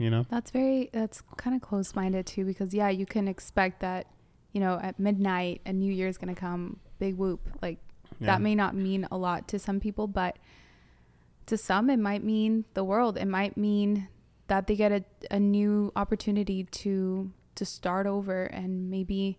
you 0.00 0.08
know 0.08 0.24
That's 0.30 0.50
very 0.50 0.88
that's 0.94 1.22
kind 1.36 1.54
of 1.54 1.60
close 1.60 1.94
minded 1.94 2.24
too 2.24 2.46
because 2.46 2.72
yeah, 2.72 2.88
you 2.88 3.04
can 3.04 3.28
expect 3.28 3.80
that, 3.80 4.06
you 4.52 4.58
know, 4.58 4.80
at 4.82 4.98
midnight 4.98 5.60
a 5.66 5.74
new 5.74 5.92
year 5.92 6.08
is 6.08 6.16
going 6.16 6.34
to 6.34 6.40
come, 6.40 6.80
big 6.98 7.18
whoop. 7.18 7.46
Like 7.60 7.76
yeah. 8.18 8.28
that 8.28 8.40
may 8.40 8.54
not 8.54 8.74
mean 8.74 9.06
a 9.10 9.18
lot 9.18 9.46
to 9.48 9.58
some 9.58 9.78
people, 9.78 10.06
but 10.06 10.38
to 11.44 11.58
some 11.58 11.90
it 11.90 11.98
might 11.98 12.24
mean 12.24 12.64
the 12.72 12.82
world. 12.82 13.18
It 13.18 13.26
might 13.26 13.58
mean 13.58 14.08
that 14.50 14.66
they 14.66 14.76
get 14.76 14.92
a, 14.92 15.02
a 15.30 15.40
new 15.40 15.92
opportunity 15.96 16.64
to 16.82 17.30
to 17.54 17.64
start 17.64 18.06
over 18.06 18.44
and 18.44 18.90
maybe 18.90 19.38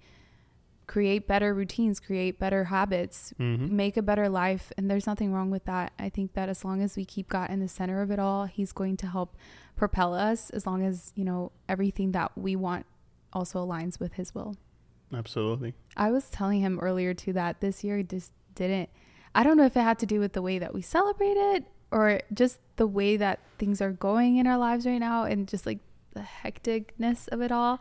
create 0.88 1.26
better 1.28 1.54
routines, 1.54 2.00
create 2.00 2.38
better 2.38 2.66
habits, 2.66 3.34
Mhm. 3.40 3.70
make 3.72 3.96
a 3.98 4.02
better 4.02 4.28
life. 4.28 4.72
And 4.78 4.90
there's 4.92 5.08
nothing 5.08 5.32
wrong 5.32 5.50
with 5.50 5.64
that. 5.66 5.94
I 5.98 6.10
think 6.10 6.34
that 6.34 6.50
as 6.50 6.66
long 6.66 6.82
as 6.82 6.98
we 6.98 7.06
keep 7.06 7.30
god 7.30 7.50
in 7.50 7.60
the 7.62 7.68
center 7.68 8.02
of 8.02 8.12
it 8.12 8.20
all 8.20 8.46
he's 8.46 8.72
going 8.74 8.98
to 8.98 9.08
help 9.08 9.38
propel 9.76 10.14
us 10.14 10.50
as 10.52 10.66
long 10.68 10.84
as 10.84 11.14
you 11.16 11.24
know 11.24 11.52
everything 11.70 12.12
that 12.12 12.38
we 12.38 12.56
want 12.56 12.86
also 13.34 13.66
aligns 13.66 14.00
with 14.00 14.14
his 14.14 14.36
will. 14.36 14.56
Absolutely. 15.14 15.74
I 15.98 16.12
was 16.12 16.30
telling 16.30 16.60
him 16.62 16.80
earlier 16.80 17.14
too 17.14 17.34
that 17.34 17.62
this 17.62 17.84
year 17.84 18.04
just 18.04 18.32
didn't 18.56 18.90
i 19.34 19.44
don't 19.44 19.56
know 19.56 19.66
if 19.66 19.78
it 19.78 19.82
had 19.82 19.98
to 20.00 20.06
do 20.06 20.20
with 20.20 20.34
the 20.34 20.42
way 20.42 20.60
that 20.60 20.74
we 20.74 20.82
celebrated 20.82 21.64
or 21.92 22.22
just 22.34 22.60
the 22.78 22.88
way 22.88 23.18
that 23.18 23.40
things 23.58 23.82
are 23.82 23.92
going 23.92 24.38
in 24.38 24.48
our 24.48 24.58
lives 24.58 24.86
right 24.86 24.98
now 25.00 25.24
and 25.24 25.48
just 25.48 25.66
like 25.66 25.80
the 26.14 26.22
hecticness 26.44 27.28
of 27.30 27.42
it 27.42 27.52
all. 27.52 27.80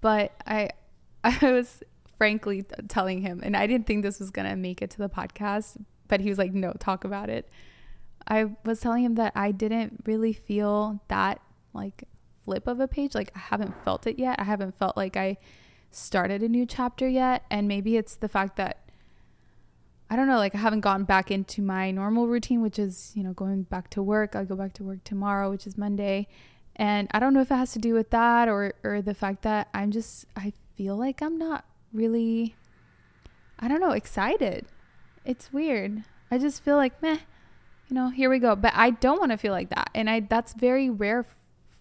But 0.00 0.32
i 0.46 0.70
i 1.24 1.52
was 1.52 1.82
frankly 2.18 2.64
telling 2.88 3.20
him 3.20 3.40
and 3.42 3.56
i 3.56 3.66
didn't 3.66 3.86
think 3.86 4.02
this 4.02 4.18
was 4.18 4.30
going 4.30 4.48
to 4.48 4.56
make 4.56 4.80
it 4.80 4.90
to 4.90 4.98
the 4.98 5.08
podcast 5.08 5.76
but 6.08 6.20
he 6.20 6.28
was 6.28 6.38
like 6.38 6.52
no 6.52 6.72
talk 6.78 7.04
about 7.04 7.28
it. 7.28 7.48
I 8.28 8.50
was 8.64 8.80
telling 8.80 9.04
him 9.04 9.14
that 9.16 9.32
i 9.34 9.50
didn't 9.52 10.02
really 10.06 10.32
feel 10.32 11.00
that 11.08 11.40
like 11.72 12.04
flip 12.44 12.66
of 12.66 12.80
a 12.80 12.88
page. 12.88 13.14
Like 13.14 13.32
i 13.34 13.38
haven't 13.38 13.74
felt 13.84 14.06
it 14.06 14.18
yet. 14.18 14.38
I 14.40 14.44
haven't 14.44 14.78
felt 14.78 14.96
like 14.96 15.16
i 15.16 15.36
started 15.90 16.42
a 16.42 16.48
new 16.48 16.66
chapter 16.66 17.08
yet. 17.08 17.44
And 17.50 17.68
maybe 17.68 17.96
it's 17.96 18.16
the 18.16 18.28
fact 18.28 18.56
that 18.56 18.85
I 20.08 20.16
don't 20.16 20.28
know, 20.28 20.36
like 20.36 20.54
I 20.54 20.58
haven't 20.58 20.80
gone 20.80 21.04
back 21.04 21.30
into 21.30 21.62
my 21.62 21.90
normal 21.90 22.28
routine, 22.28 22.62
which 22.62 22.78
is, 22.78 23.12
you 23.14 23.24
know, 23.24 23.32
going 23.32 23.62
back 23.64 23.90
to 23.90 24.02
work. 24.02 24.36
I 24.36 24.44
go 24.44 24.54
back 24.54 24.72
to 24.74 24.84
work 24.84 25.02
tomorrow, 25.04 25.50
which 25.50 25.66
is 25.66 25.76
Monday. 25.76 26.28
And 26.76 27.08
I 27.12 27.18
don't 27.18 27.34
know 27.34 27.40
if 27.40 27.50
it 27.50 27.56
has 27.56 27.72
to 27.72 27.78
do 27.78 27.94
with 27.94 28.10
that 28.10 28.48
or 28.48 28.74
or 28.84 29.02
the 29.02 29.14
fact 29.14 29.42
that 29.42 29.68
I'm 29.74 29.90
just 29.90 30.26
I 30.36 30.52
feel 30.76 30.96
like 30.96 31.22
I'm 31.22 31.38
not 31.38 31.64
really 31.92 32.54
I 33.58 33.68
don't 33.68 33.80
know, 33.80 33.92
excited. 33.92 34.66
It's 35.24 35.52
weird. 35.52 36.04
I 36.30 36.38
just 36.38 36.62
feel 36.62 36.76
like, 36.76 37.00
meh, 37.02 37.18
you 37.88 37.94
know, 37.94 38.10
here 38.10 38.28
we 38.28 38.38
go. 38.38 38.54
But 38.54 38.72
I 38.74 38.90
don't 38.90 39.18
want 39.18 39.32
to 39.32 39.38
feel 39.38 39.52
like 39.52 39.70
that. 39.70 39.90
And 39.94 40.08
I 40.08 40.20
that's 40.20 40.52
very 40.52 40.90
rare 40.90 41.26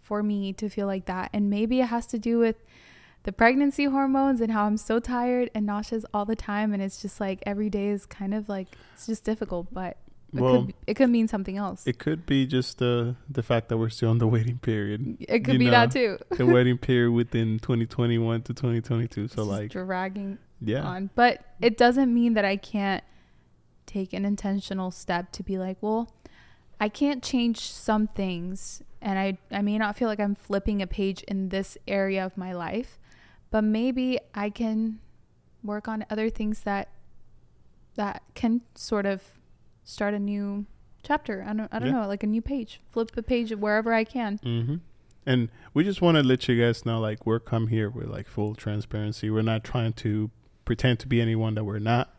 for 0.02 0.24
me 0.24 0.54
to 0.54 0.70
feel 0.70 0.88
like 0.88 1.06
that. 1.06 1.30
And 1.34 1.50
maybe 1.50 1.82
it 1.82 1.88
has 1.88 2.08
to 2.08 2.20
do 2.20 2.40
with 2.40 2.56
the 3.26 3.32
pregnancy 3.32 3.86
hormones 3.86 4.40
and 4.42 4.52
how 4.52 4.66
I'm 4.66 4.78
so 4.78 5.00
tired 5.00 5.50
and 5.54 5.66
nauseous 5.66 6.06
all 6.14 6.26
the 6.26 6.36
time 6.36 6.74
and 6.74 6.82
it's 6.82 7.02
just 7.02 7.20
like 7.20 7.44
every 7.46 7.70
day 7.70 7.90
is 7.90 8.06
kind 8.06 8.34
of 8.34 8.48
like 8.50 8.68
it's 8.94 9.06
just 9.08 9.24
difficult 9.24 9.68
but 9.74 9.98
it 10.34 10.42
well 10.42 10.66
could 10.66 10.74
it 10.88 10.94
could 10.96 11.10
mean 11.10 11.28
something 11.28 11.58
else. 11.58 11.86
it 11.88 11.98
could 12.00 12.26
be 12.26 12.46
just 12.46 12.78
the 12.80 13.16
the 13.30 13.42
fact 13.44 13.70
that 13.70 13.78
we're 13.78 13.90
still 13.90 14.12
in 14.12 14.18
the 14.20 14.28
waiting 14.28 14.58
period 14.60 15.18
It 15.20 15.40
could 15.44 15.54
you 15.54 15.60
be 15.60 15.66
know, 15.66 15.72
that 15.72 15.92
too. 15.92 16.18
the 16.32 16.46
waiting 16.58 16.78
period 16.78 17.12
within 17.12 17.60
2021 17.60 18.42
to 18.44 18.54
2022 18.54 19.24
It's 19.26 19.34
so 19.36 19.44
like 19.44 19.72
dragging 19.72 20.38
yeah 20.62 20.84
on. 20.84 21.10
But 21.16 21.44
it 21.62 21.78
doesn't 21.78 22.14
mean 22.14 22.34
that 22.36 22.46
I 22.46 22.56
can't 22.58 23.04
take 23.86 24.14
an 24.14 24.26
intentional 24.26 24.90
step 24.92 25.32
to 25.34 25.44
be 25.44 25.58
like, 25.58 25.78
well, 25.82 26.12
I 26.80 26.90
can't 26.90 27.22
change 27.24 27.60
some 27.60 28.08
things 28.08 28.82
and 29.02 29.18
I 29.20 29.38
I 29.52 29.62
may 29.62 29.78
not 29.78 29.96
feel 29.98 30.08
like 30.08 30.20
I'm 30.20 30.36
flipping 30.36 30.82
a 30.82 30.88
page 30.88 31.24
in 31.24 31.50
this 31.50 31.78
area 31.88 32.26
of 32.26 32.38
my 32.38 32.54
life, 32.54 33.00
but 33.56 33.64
maybe 33.64 34.20
I 34.34 34.50
can 34.50 35.00
work 35.64 35.88
on 35.88 36.06
other 36.10 36.30
things 36.30 36.60
that 36.64 36.90
that 37.96 38.22
can 38.34 38.60
sort 38.76 39.06
of 39.06 39.22
start 39.86 40.14
a 40.14 40.20
new 40.20 40.66
chapter. 41.04 41.42
I 41.48 41.54
don't 41.54 41.74
I 41.74 41.80
don't 41.80 41.88
Yeah. 41.88 42.02
know, 42.02 42.08
like 42.08 42.22
a 42.22 42.28
new 42.28 42.42
page. 42.42 42.82
Flip 42.90 43.10
a 43.16 43.22
page 43.24 43.52
wherever 43.56 43.94
I 43.94 44.04
can. 44.04 44.40
hmm 44.44 44.76
And 45.26 45.48
we 45.74 45.86
just 45.86 46.02
want 46.02 46.18
to 46.18 46.24
let 46.24 46.50
you 46.50 46.62
guys 46.62 46.86
know, 46.86 47.00
like, 47.00 47.26
we're 47.26 47.40
come 47.40 47.68
here 47.68 47.90
with 47.90 48.08
like 48.10 48.28
full 48.28 48.56
transparency. 48.56 49.30
We're 49.30 49.42
not 49.54 49.64
trying 49.64 49.94
to 50.04 50.30
pretend 50.66 51.00
to 51.00 51.08
be 51.08 51.22
anyone 51.22 51.56
that 51.56 51.64
we're 51.64 51.80
not. 51.80 52.14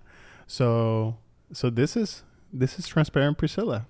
So, 0.47 1.19
so 1.53 1.69
this 1.69 1.97
is 1.99 2.23
this 2.51 2.79
is 2.79 2.87
transparent, 2.89 3.37
Priscilla. 3.37 3.87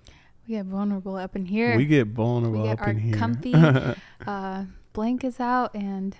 We 0.48 0.54
get 0.56 0.66
vulnerable 0.66 1.14
up 1.14 1.36
in 1.36 1.44
here. 1.46 1.76
We 1.76 1.86
get 1.86 2.08
vulnerable 2.08 2.62
We 2.62 2.68
get 2.70 2.80
up 2.80 2.86
our 2.86 2.90
in 2.90 2.98
here. 2.98 3.14
comfy 3.14 3.54
uh 4.26 4.64
blankets 4.92 5.38
out 5.38 5.70
and 5.76 6.16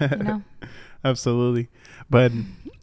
know 0.00 0.42
Absolutely. 1.04 1.68
But 2.08 2.32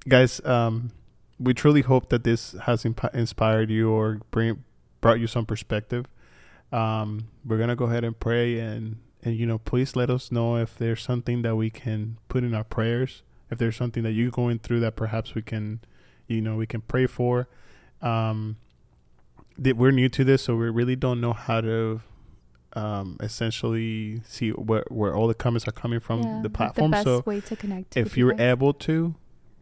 guys, 0.07 0.43
um, 0.45 0.91
we 1.39 1.53
truly 1.53 1.81
hope 1.81 2.09
that 2.09 2.23
this 2.23 2.53
has 2.63 2.85
imp- 2.85 3.15
inspired 3.15 3.71
you 3.71 3.89
or 3.89 4.21
bring 4.29 4.63
brought 5.01 5.19
you 5.19 5.27
some 5.27 5.45
perspective. 5.45 6.05
Um, 6.71 7.27
we're 7.43 7.57
gonna 7.57 7.75
go 7.75 7.85
ahead 7.85 8.03
and 8.03 8.17
pray 8.17 8.59
and 8.59 8.97
and 9.23 9.35
you 9.35 9.45
know 9.45 9.57
please 9.57 9.95
let 9.95 10.09
us 10.09 10.31
know 10.31 10.55
if 10.55 10.77
there's 10.77 11.01
something 11.01 11.41
that 11.41 11.55
we 11.55 11.69
can 11.69 12.17
put 12.29 12.43
in 12.43 12.53
our 12.53 12.63
prayers. 12.63 13.23
If 13.49 13.57
there's 13.57 13.75
something 13.75 14.03
that 14.03 14.11
you're 14.11 14.31
going 14.31 14.59
through 14.59 14.79
that 14.81 14.95
perhaps 14.95 15.35
we 15.35 15.41
can, 15.41 15.81
you 16.27 16.41
know, 16.41 16.55
we 16.55 16.65
can 16.65 16.81
pray 16.81 17.05
for. 17.07 17.49
Um, 18.01 18.57
that 19.57 19.75
we're 19.75 19.91
new 19.91 20.07
to 20.09 20.23
this, 20.23 20.43
so 20.43 20.55
we 20.55 20.69
really 20.69 20.95
don't 20.95 21.19
know 21.19 21.33
how 21.33 21.59
to 21.61 22.01
um, 22.73 23.17
essentially 23.19 24.21
see 24.25 24.51
where 24.51 24.85
where 24.89 25.15
all 25.15 25.27
the 25.27 25.33
comments 25.33 25.67
are 25.67 25.71
coming 25.71 25.99
from 25.99 26.21
Yeah, 26.23 26.39
the 26.41 26.49
like 26.49 26.53
platform. 26.53 26.91
The 26.91 26.95
best 26.95 27.05
so 27.05 27.23
way 27.25 27.41
to 27.41 27.55
connect. 27.55 27.97
if 27.97 28.17
you 28.17 28.27
you're 28.27 28.35
guys. 28.35 28.51
able 28.51 28.73
to, 28.73 29.15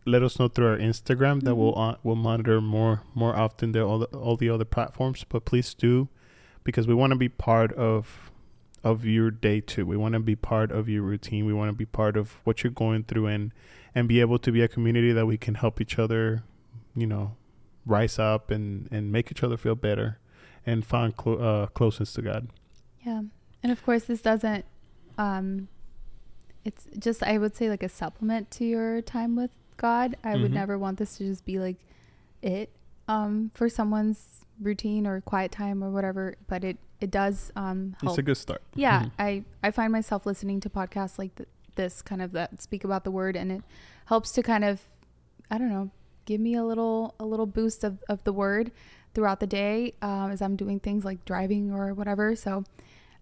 let 0.05 0.23
us 0.23 0.39
know 0.39 0.47
through 0.47 0.67
our 0.67 0.77
Instagram 0.77 1.41
that 1.43 1.55
we'll 1.55 1.77
uh, 1.77 1.95
we'll 2.03 2.15
monitor 2.15 2.61
more 2.61 3.01
more 3.13 3.35
often 3.35 3.71
than 3.71 3.81
all 3.83 3.99
the, 3.99 4.05
all 4.07 4.37
the 4.37 4.49
other 4.49 4.65
platforms. 4.65 5.25
But 5.27 5.45
please 5.45 5.73
do, 5.73 6.07
because 6.63 6.87
we 6.87 6.93
want 6.93 7.11
to 7.11 7.17
be 7.17 7.29
part 7.29 7.73
of 7.73 8.31
of 8.83 9.05
your 9.05 9.29
day 9.29 9.59
too. 9.59 9.85
We 9.85 9.97
want 9.97 10.13
to 10.13 10.19
be 10.19 10.35
part 10.35 10.71
of 10.71 10.87
your 10.87 11.01
routine. 11.03 11.45
We 11.45 11.53
want 11.53 11.69
to 11.69 11.73
be 11.75 11.85
part 11.85 12.15
of 12.15 12.37
what 12.43 12.63
you're 12.63 12.71
going 12.71 13.03
through 13.03 13.27
and 13.27 13.53
and 13.93 14.07
be 14.07 14.21
able 14.21 14.39
to 14.39 14.51
be 14.51 14.61
a 14.61 14.67
community 14.67 15.11
that 15.11 15.25
we 15.25 15.37
can 15.37 15.55
help 15.55 15.81
each 15.81 15.97
other, 15.99 16.43
you 16.95 17.07
know, 17.07 17.35
rise 17.85 18.17
up 18.19 18.51
and 18.51 18.87
and 18.91 19.11
make 19.11 19.31
each 19.31 19.43
other 19.43 19.57
feel 19.57 19.75
better 19.75 20.19
and 20.65 20.85
find 20.85 21.15
clo- 21.17 21.37
uh, 21.39 21.65
closeness 21.67 22.13
to 22.13 22.21
God. 22.21 22.47
Yeah. 23.05 23.21
And 23.63 23.71
of 23.71 23.83
course, 23.83 24.03
this 24.05 24.21
doesn't, 24.21 24.65
um, 25.17 25.67
it's 26.65 26.87
just, 26.97 27.23
I 27.23 27.37
would 27.37 27.55
say, 27.55 27.69
like 27.69 27.83
a 27.83 27.89
supplement 27.89 28.51
to 28.51 28.65
your 28.65 29.01
time 29.01 29.35
with 29.35 29.51
God. 29.77 30.17
I 30.23 30.35
would 30.35 30.51
Mhm. 30.51 30.55
never 30.55 30.77
want 30.77 30.97
this 30.99 31.17
to 31.17 31.25
just 31.25 31.45
be 31.45 31.59
like 31.59 31.77
it 32.41 32.69
um, 33.07 33.49
for 33.53 33.69
someone's 33.69 34.45
routine 34.61 35.07
or 35.07 35.21
quiet 35.21 35.51
time 35.51 35.83
or 35.83 35.89
whatever, 35.89 36.35
but 36.47 36.63
it, 36.63 36.77
it 37.01 37.09
does 37.09 37.51
um, 37.55 37.95
help. 38.01 38.11
It's 38.13 38.19
a 38.19 38.23
good 38.23 38.37
start. 38.37 38.61
yeah. 38.75 39.03
Mhm. 39.05 39.11
I, 39.17 39.43
I 39.63 39.71
find 39.71 39.91
myself 39.91 40.25
listening 40.25 40.59
to 40.61 40.69
podcasts 40.69 41.17
like 41.17 41.33
th- 41.35 41.49
this 41.75 42.01
kind 42.01 42.21
of 42.21 42.33
that 42.33 42.61
speak 42.61 42.83
about 42.83 43.03
the 43.05 43.11
word 43.11 43.35
and 43.37 43.51
it 43.51 43.63
helps 44.05 44.31
to 44.33 44.43
kind 44.43 44.63
of, 44.65 44.81
I 45.49 45.57
don't 45.57 45.69
know, 45.69 45.91
give 46.25 46.39
me 46.41 46.53
a 46.55 46.63
little, 46.63 47.15
a 47.19 47.25
little 47.25 47.45
boost 47.45 47.83
of, 47.83 48.03
of 48.09 48.23
the 48.25 48.33
word 48.33 48.71
throughout 49.13 49.39
the 49.39 49.47
day 49.47 49.93
um, 50.01 50.31
as 50.31 50.41
I'm 50.41 50.55
doing 50.55 50.79
things 50.79 51.03
like 51.05 51.25
driving 51.25 51.71
or 51.71 51.93
whatever. 51.93 52.35
So, 52.35 52.63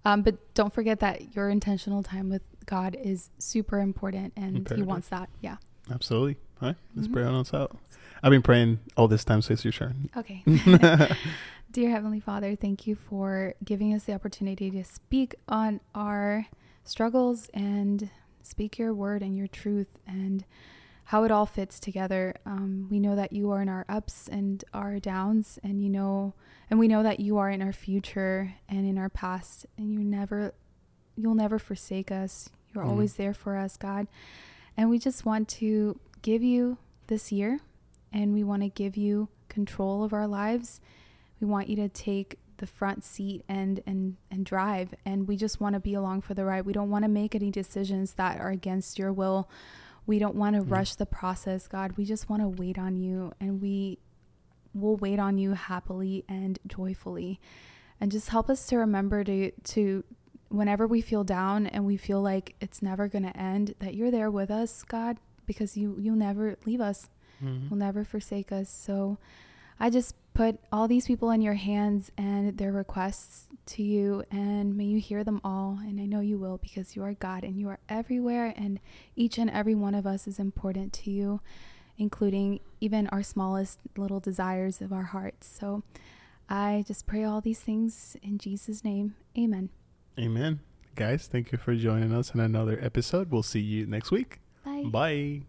um, 0.06 0.22
but 0.22 0.36
don't 0.54 0.74
forget 0.74 1.00
that 1.00 1.36
your 1.36 1.50
intentional 1.50 2.04
time 2.04 2.30
with 2.30 2.42
God 2.66 2.96
is 3.02 3.30
super 3.40 3.80
important 3.80 4.34
and 4.36 4.68
He 4.76 4.82
wants 4.82 5.10
that. 5.10 5.30
Yeah. 5.42 5.58
Absolutely. 5.92 6.38
All 6.62 6.70
right, 6.70 6.78
let's 6.96 7.08
Mhm. 7.08 7.14
pray 7.14 7.24
on 7.24 7.36
us 7.36 7.54
out. 7.54 7.78
I've 8.24 8.32
been 8.32 8.42
praying 8.42 8.80
all 8.98 9.08
this 9.08 9.24
time, 9.24 9.42
so 9.42 9.54
it's 9.54 9.64
your 9.64 9.72
turn. 9.72 10.10
Okay. 10.18 10.44
Dear 11.72 11.90
Heavenly 11.92 12.20
Father, 12.20 12.56
thank 12.56 12.88
you 12.88 12.96
for 12.96 13.54
giving 13.64 13.94
us 13.94 14.06
the 14.06 14.14
opportunity 14.14 14.72
to 14.72 14.84
speak 14.84 15.36
on 15.48 15.80
our 15.94 16.48
struggles 16.84 17.50
and 17.54 18.10
speak 18.42 18.78
your 18.80 18.94
word 18.94 19.22
and 19.22 19.38
your 19.38 19.48
truth 19.48 19.88
and 20.08 20.46
how 21.12 21.24
it 21.24 21.32
all 21.32 21.46
fits 21.46 21.80
together. 21.80 22.36
Um, 22.46 22.88
we 22.92 23.00
know 23.00 23.16
that 23.16 23.32
you 23.32 23.50
are 23.52 23.62
in 23.62 23.70
our 23.70 23.86
ups 23.88 24.28
and 24.28 24.64
our 24.74 25.00
downs, 25.00 25.58
and 25.64 25.82
you 25.82 25.90
know, 25.90 26.34
and 26.70 26.78
we 26.80 26.88
know 26.90 27.02
that 27.04 27.20
you 27.22 27.38
are 27.38 27.50
in 27.50 27.62
our 27.62 27.72
future 27.72 28.54
and 28.68 28.86
in 28.86 28.98
our 28.98 29.10
past, 29.10 29.66
and 29.78 29.94
you 29.94 30.00
never, 30.04 30.54
you'll 31.16 31.34
never 31.36 31.60
forsake 31.60 32.12
us. 32.12 32.50
You're 32.74 32.84
Mhm. 32.84 32.90
always 32.90 33.14
there 33.16 33.34
for 33.34 33.56
us, 33.56 33.78
God. 33.78 34.08
And 34.76 34.90
we 34.90 35.00
just 35.00 35.26
want 35.26 35.48
to 35.50 35.98
give 36.22 36.44
you 36.44 36.78
this 37.08 37.32
year, 37.32 37.62
and 38.12 38.34
we 38.34 38.44
want 38.44 38.64
to 38.64 38.70
give 38.70 38.98
you 38.98 39.30
control 39.48 40.04
of 40.04 40.12
our 40.12 40.28
lives. 40.28 40.82
We 41.40 41.48
want 41.48 41.70
you 41.70 41.78
to 41.78 41.88
take 41.90 42.38
the 42.58 42.68
front 42.68 43.04
seat 43.04 43.44
and 43.48 43.82
and 43.86 44.18
and 44.32 44.44
drive 44.44 44.96
and 45.06 45.28
we 45.28 45.38
just 45.38 45.62
want 45.62 45.74
to 45.76 45.80
be 45.80 45.94
along 45.94 46.22
for 46.22 46.34
the 46.34 46.44
ride. 46.44 46.66
We 46.66 46.74
don't 46.74 46.90
want 46.90 47.04
to 47.04 47.08
make 47.08 47.36
any 47.36 47.52
decisions 47.52 48.16
that 48.16 48.40
are 48.42 48.50
against 48.50 48.98
your 48.98 49.14
will. 49.14 49.48
We 50.08 50.18
don't 50.18 50.36
want 50.36 50.56
to 50.56 50.64
Mm. 50.64 50.72
rush 50.72 50.96
the 50.96 51.06
process, 51.06 51.68
God. 51.68 51.98
We 51.98 52.06
just 52.06 52.30
want 52.30 52.42
to 52.42 52.48
wait 52.50 52.80
on 52.80 52.96
you 52.96 53.34
and 53.40 53.62
we 53.62 54.00
will 54.74 54.96
wait 54.98 55.20
on 55.20 55.38
you 55.38 55.54
happily 55.54 56.24
and 56.28 56.58
joyfully. 56.66 57.40
And 58.02 58.12
just 58.12 58.30
help 58.30 58.50
us 58.50 58.66
to 58.68 58.78
remember 58.78 59.24
to 59.24 59.52
to 59.52 60.04
whenever 60.50 60.88
we 60.88 61.02
feel 61.02 61.24
down 61.26 61.68
and 61.68 61.86
we 61.86 61.98
feel 61.98 62.22
like 62.22 62.56
it's 62.62 62.82
never 62.82 63.08
going 63.10 63.24
to 63.24 63.36
end 63.38 63.76
that 63.80 63.96
you're 63.96 64.12
there 64.12 64.32
with 64.32 64.50
us, 64.50 64.84
God, 64.84 65.18
because 65.46 65.76
you 65.76 65.98
you'll 66.00 66.16
never 66.16 66.58
leave 66.66 66.80
us 66.82 67.10
Mhm. 67.44 67.70
will 67.70 67.78
never 67.78 68.04
forsake 68.04 68.52
us. 68.52 68.70
So 68.70 69.18
I 69.80 69.90
just 69.90 70.16
put 70.34 70.60
all 70.72 70.88
these 70.88 71.08
people 71.08 71.32
in 71.32 71.42
your 71.42 71.56
hands 71.56 72.12
and 72.18 72.58
their 72.58 72.72
requests 72.72 73.48
to 73.68 73.84
you, 73.84 74.24
and 74.32 74.78
may 74.78 74.86
you 74.86 75.00
hear 75.00 75.24
them 75.24 75.42
all. 75.44 75.80
And 75.82 76.00
I 76.00 76.06
know 76.06 76.20
you 76.20 76.38
will 76.38 76.58
because 76.58 76.96
you 76.96 77.04
are 77.04 77.14
God 77.14 77.44
and 77.44 77.60
you 77.60 77.70
are 77.70 77.80
everywhere, 77.90 78.54
and 78.56 78.80
each 79.16 79.38
and 79.38 79.50
every 79.50 79.76
one 79.76 79.96
of 79.96 80.06
us 80.06 80.28
is 80.28 80.40
important 80.40 80.94
to 80.94 81.12
you, 81.12 81.42
including 81.98 82.60
even 82.80 83.08
our 83.08 83.24
smallest 83.24 83.80
little 83.96 84.20
desires 84.20 84.82
of 84.82 84.94
our 84.94 85.04
hearts. 85.04 85.48
So 85.48 85.84
I 86.50 86.86
just 86.88 87.06
pray 87.06 87.24
all 87.24 87.42
these 87.42 87.60
things 87.60 88.16
in 88.22 88.38
Jesus' 88.38 88.84
name. 88.84 89.16
Amen. 89.38 89.70
Amen. 90.20 90.60
Guys, 90.96 91.28
thank 91.28 91.52
you 91.52 91.58
for 91.58 91.76
joining 91.76 92.14
us 92.14 92.34
in 92.34 92.40
another 92.40 92.80
episode. 92.82 93.32
We'll 93.32 93.44
see 93.44 93.60
you 93.60 93.86
next 93.86 94.10
week. 94.10 94.40
Bye. 94.66 94.84
Bye. 94.86 95.42